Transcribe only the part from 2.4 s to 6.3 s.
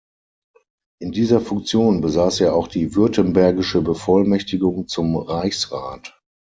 er auch die württembergische Bevollmächtigung zum Reichsrat.